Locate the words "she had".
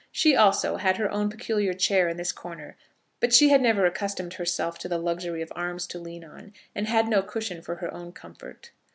3.35-3.61